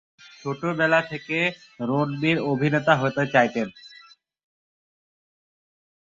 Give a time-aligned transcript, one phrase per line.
[0.39, 1.47] ছেলেবেলা থেকেই
[1.79, 3.67] রণবীর অভিনেতা হতে চাইতেন।